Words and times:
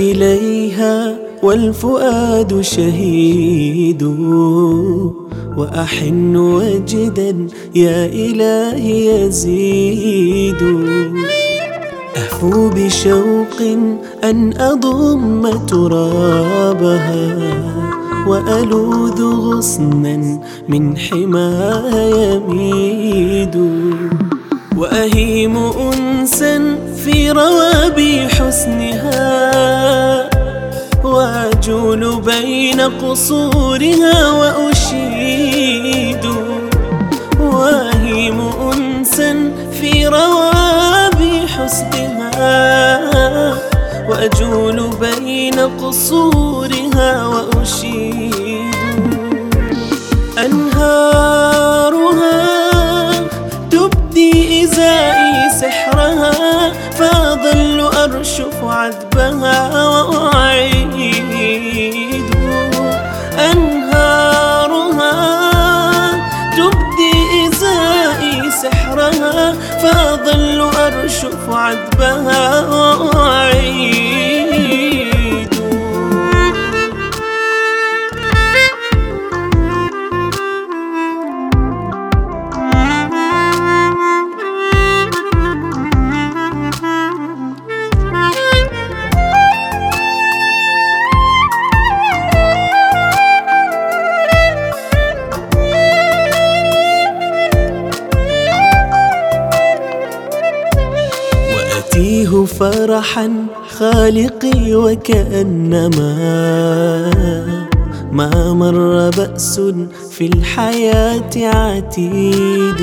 إليها 0.00 1.29
والفؤاد 1.42 2.60
شهيد. 2.60 4.02
وأحن 5.56 6.36
وجدا 6.36 7.46
يا 7.74 8.06
إلهي 8.06 9.24
يزيد. 9.24 10.62
أهفو 12.16 12.68
بشوق 12.68 13.60
أن 14.24 14.52
أضم 14.60 15.50
ترابها. 15.66 17.26
وألوذ 18.28 19.24
غصنا 19.24 20.40
من 20.68 20.96
حماها 20.96 22.34
يميد. 22.34 23.70
وأهيم 24.76 25.56
أنسا 25.56 26.78
في 27.04 27.30
روابي 27.30 28.28
حسنها. 28.28 29.49
وأجول 31.60 32.20
بين 32.20 32.80
قصورها 32.80 34.28
وأشيد 34.32 36.24
وأهيم 37.40 38.40
أنسا 38.72 39.52
في 39.72 40.06
روابي 40.06 41.46
حسنها 41.48 43.00
وأجول 44.08 44.90
بين 45.00 45.60
قصورها 45.60 47.26
وأشيد 47.26 48.74
أنهارها 50.38 52.40
تبدي 53.70 54.64
إزائي 54.64 55.50
سحرها 55.60 56.32
فأظل 56.98 57.80
أرشف 57.80 58.64
عذبها 58.64 59.88
وأعيد 59.88 60.49
فأظل 70.10 70.60
أرشف 70.60 71.50
عذبها. 71.50 72.60
وأعيد 72.94 74.89
فرحا 102.60 103.46
خالقي 103.78 104.74
وكأنما 104.74 106.14
ما 108.12 108.52
مر 108.52 109.10
بأس 109.16 109.60
في 110.10 110.26
الحياة 110.26 111.30
عتيد. 111.36 112.80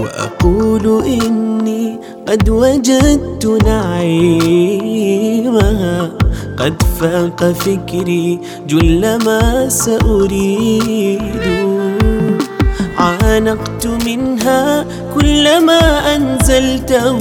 وأقول 0.00 1.04
إني 1.04 1.98
قد 2.28 2.48
وجدت 2.48 3.46
نعيمها 3.66 4.98
قد 6.58 6.82
فاق 7.00 7.52
فكري 7.52 8.38
جل 8.66 9.24
ما 9.24 9.68
سأريد. 9.68 11.22
عانقت 12.98 13.86
منها 14.06 14.84
كل 15.14 15.64
ما 15.64 16.16
أنزلته. 16.16 17.18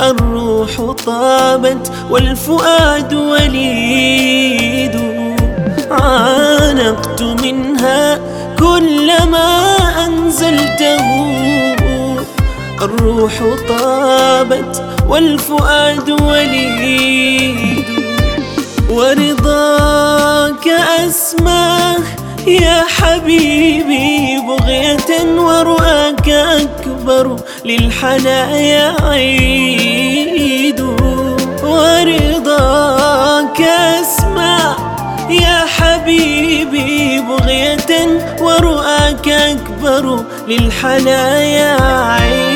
الروح 0.00 0.92
طابت 1.06 1.92
والفؤاد 2.10 3.14
وليد. 3.14 4.96
عانقت 5.90 7.22
منها 7.22 8.18
كل 8.58 9.22
ما 9.30 9.76
أنزلته. 10.06 11.00
الروح 12.82 13.32
طابت 13.68 14.82
والفؤاد 15.08 16.10
وليد. 16.10 17.84
ورضاك 18.90 20.68
أسماه 21.06 21.96
يا 22.46 22.84
حبيبي 22.88 24.38
بغية 24.40 25.38
ورؤاك 25.38 26.28
أكبر 26.28 27.36
للحنايا 27.64 28.94
عيد. 29.02 30.80
ورضاك 31.62 33.60
أسمع 33.60 34.76
يا 35.30 35.64
حبيبي 35.76 37.20
بغية 37.20 38.20
ورؤاك 38.40 39.28
أكبر 39.28 40.24
للحنايا 40.48 41.76
عيد. 41.82 42.55